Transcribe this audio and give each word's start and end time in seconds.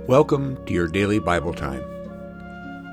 Welcome 0.00 0.64
to 0.66 0.72
your 0.72 0.88
daily 0.88 1.20
Bible 1.20 1.54
time. 1.54 1.84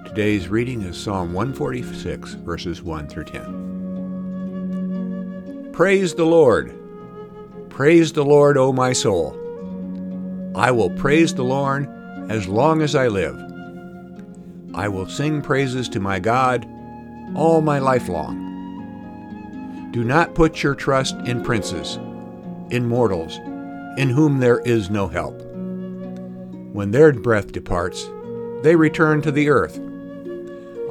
Today's 0.05 0.47
reading 0.47 0.83
is 0.83 0.95
Psalm 0.95 1.33
146, 1.33 2.35
verses 2.35 2.83
1 2.83 3.07
through 3.07 3.23
10. 3.23 5.71
Praise 5.73 6.13
the 6.13 6.25
Lord! 6.25 6.71
Praise 7.69 8.13
the 8.13 8.23
Lord, 8.23 8.57
O 8.57 8.71
my 8.71 8.93
soul! 8.93 9.35
I 10.55 10.69
will 10.69 10.91
praise 10.91 11.33
the 11.33 11.43
Lord 11.43 11.89
as 12.29 12.47
long 12.47 12.83
as 12.83 12.93
I 12.93 13.07
live. 13.07 13.41
I 14.75 14.87
will 14.87 15.09
sing 15.09 15.41
praises 15.41 15.89
to 15.89 15.99
my 15.99 16.19
God 16.19 16.67
all 17.35 17.61
my 17.61 17.79
life 17.79 18.07
long. 18.07 19.89
Do 19.91 20.03
not 20.03 20.35
put 20.35 20.61
your 20.61 20.75
trust 20.75 21.15
in 21.25 21.43
princes, 21.43 21.95
in 22.69 22.87
mortals, 22.87 23.37
in 23.97 24.09
whom 24.09 24.39
there 24.39 24.59
is 24.59 24.91
no 24.91 25.07
help. 25.07 25.48
When 26.71 26.91
their 26.91 27.11
breath 27.11 27.51
departs, 27.51 28.09
they 28.61 28.75
return 28.75 29.21
to 29.23 29.31
the 29.31 29.49
earth. 29.49 29.77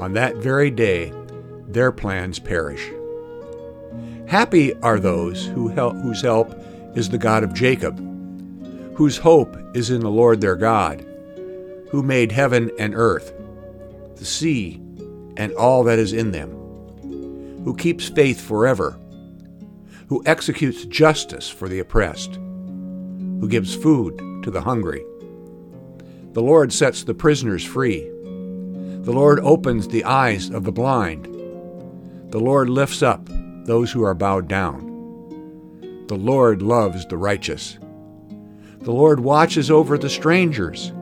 On 0.01 0.13
that 0.15 0.37
very 0.37 0.71
day, 0.71 1.13
their 1.69 1.93
plans 1.93 2.39
perish. 2.39 2.91
Happy 4.27 4.75
are 4.83 4.99
those 4.99 5.47
who 5.47 5.69
help, 5.69 5.97
whose 5.97 6.23
help 6.23 6.55
is 6.97 7.09
the 7.09 7.19
God 7.19 7.45
of 7.45 7.55
Jacob, 7.55 7.99
whose 8.97 9.19
hope 9.19 9.57
is 9.75 9.91
in 9.91 10.01
the 10.01 10.11
Lord 10.11 10.41
their 10.41 10.57
God, 10.57 11.07
who 11.91 12.03
made 12.03 12.33
heaven 12.33 12.71
and 12.79 12.95
earth, 12.95 13.33
the 14.17 14.25
sea, 14.25 14.81
and 15.37 15.53
all 15.55 15.85
that 15.85 15.99
is 15.99 16.13
in 16.13 16.33
them, 16.33 16.51
who 17.65 17.77
keeps 17.77 18.09
faith 18.09 18.41
forever, 18.41 18.99
who 20.09 20.23
executes 20.27 20.85
justice 20.87 21.49
for 21.49 21.69
the 21.69 21.79
oppressed, 21.79 22.35
who 22.35 23.49
gives 23.49 23.75
food 23.75 24.19
to 24.43 24.51
the 24.51 24.61
hungry. 24.61 25.05
The 26.33 26.43
Lord 26.43 26.73
sets 26.73 27.05
the 27.05 27.15
prisoners 27.15 27.65
free. 27.65 28.01
The 28.01 29.13
Lord 29.13 29.41
opens 29.41 29.89
the 29.89 30.05
eyes 30.05 30.51
of 30.51 30.65
the 30.65 30.73
blind. 30.73 31.25
The 32.31 32.39
Lord 32.39 32.69
lifts 32.69 33.03
up 33.03 33.27
those 33.65 33.91
who 33.91 34.03
are 34.03 34.15
bowed 34.15 34.49
down. 34.49 34.87
The 36.09 36.17
Lord 36.17 36.63
loves 36.63 37.07
the 37.07 37.17
righteous. 37.17 37.79
The 38.81 38.93
Lord 38.93 39.21
watches 39.21 39.71
over 39.71 39.97
the 39.97 40.11
strangers. 40.11 40.93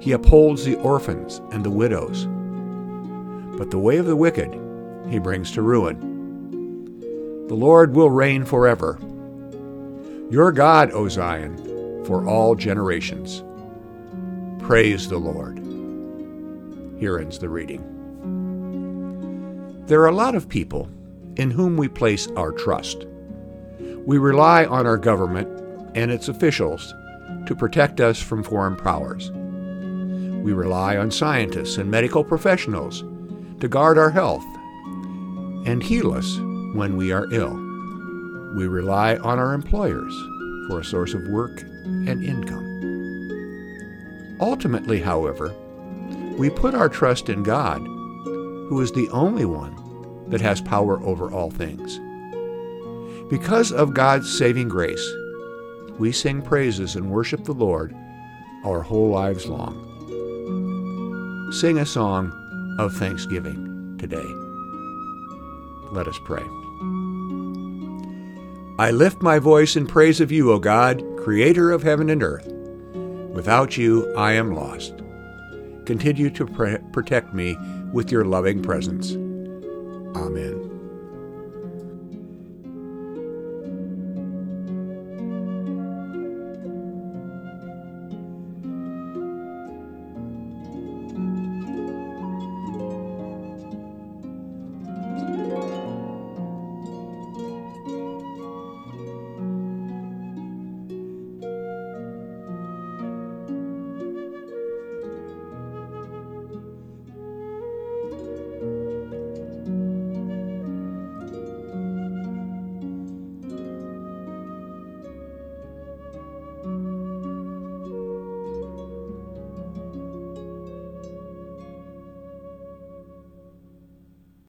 He 0.00 0.12
upholds 0.12 0.64
the 0.64 0.76
orphans 0.76 1.40
and 1.52 1.64
the 1.64 1.70
widows. 1.70 2.26
But 3.58 3.70
the 3.70 3.78
way 3.78 3.98
of 3.98 4.06
the 4.06 4.16
wicked 4.16 4.52
he 5.08 5.18
brings 5.18 5.52
to 5.52 5.62
ruin. 5.62 7.46
The 7.48 7.54
Lord 7.54 7.94
will 7.94 8.10
reign 8.10 8.44
forever. 8.44 8.98
Your 10.30 10.52
God, 10.52 10.92
O 10.92 11.08
Zion, 11.08 12.04
for 12.04 12.26
all 12.26 12.54
generations. 12.54 13.42
Praise 14.70 15.08
the 15.08 15.18
Lord. 15.18 15.58
Here 17.00 17.18
ends 17.18 17.40
the 17.40 17.48
reading. 17.48 17.82
There 19.86 20.00
are 20.00 20.06
a 20.06 20.14
lot 20.14 20.36
of 20.36 20.48
people 20.48 20.88
in 21.34 21.50
whom 21.50 21.76
we 21.76 21.88
place 21.88 22.28
our 22.36 22.52
trust. 22.52 23.04
We 24.06 24.18
rely 24.18 24.66
on 24.66 24.86
our 24.86 24.96
government 24.96 25.48
and 25.96 26.12
its 26.12 26.28
officials 26.28 26.94
to 27.46 27.56
protect 27.56 28.00
us 28.00 28.22
from 28.22 28.44
foreign 28.44 28.76
powers. 28.76 29.32
We 29.32 30.52
rely 30.52 30.96
on 30.98 31.10
scientists 31.10 31.76
and 31.76 31.90
medical 31.90 32.22
professionals 32.22 33.02
to 33.58 33.66
guard 33.66 33.98
our 33.98 34.10
health 34.10 34.46
and 35.66 35.82
heal 35.82 36.12
us 36.12 36.36
when 36.76 36.96
we 36.96 37.10
are 37.10 37.26
ill. 37.32 37.56
We 38.54 38.68
rely 38.68 39.16
on 39.16 39.40
our 39.40 39.52
employers 39.52 40.14
for 40.68 40.78
a 40.78 40.84
source 40.84 41.12
of 41.12 41.26
work 41.26 41.60
and 41.60 42.22
income. 42.22 42.69
Ultimately, 44.40 45.00
however, 45.00 45.54
we 46.38 46.48
put 46.48 46.74
our 46.74 46.88
trust 46.88 47.28
in 47.28 47.42
God, 47.42 47.80
who 47.80 48.80
is 48.80 48.92
the 48.92 49.08
only 49.10 49.44
one 49.44 49.76
that 50.30 50.40
has 50.40 50.60
power 50.60 50.98
over 51.02 51.30
all 51.30 51.50
things. 51.50 52.00
Because 53.28 53.70
of 53.72 53.94
God's 53.94 54.32
saving 54.36 54.68
grace, 54.68 55.06
we 55.98 56.12
sing 56.12 56.40
praises 56.40 56.96
and 56.96 57.10
worship 57.10 57.44
the 57.44 57.52
Lord 57.52 57.94
our 58.64 58.80
whole 58.80 59.10
lives 59.10 59.46
long. 59.46 59.86
Sing 61.52 61.78
a 61.78 61.86
song 61.86 62.32
of 62.78 62.94
thanksgiving 62.94 63.96
today. 63.98 64.24
Let 65.92 66.08
us 66.08 66.18
pray. 66.24 66.44
I 68.78 68.90
lift 68.92 69.20
my 69.20 69.38
voice 69.38 69.76
in 69.76 69.86
praise 69.86 70.20
of 70.20 70.32
you, 70.32 70.52
O 70.52 70.58
God, 70.58 71.04
creator 71.18 71.70
of 71.70 71.82
heaven 71.82 72.08
and 72.08 72.22
earth. 72.22 72.49
Without 73.32 73.76
you, 73.76 74.12
I 74.14 74.32
am 74.32 74.54
lost. 74.54 74.94
Continue 75.86 76.30
to 76.30 76.46
protect 76.92 77.32
me 77.34 77.56
with 77.92 78.12
your 78.12 78.24
loving 78.24 78.62
presence. 78.62 79.12
Amen. 80.16 80.69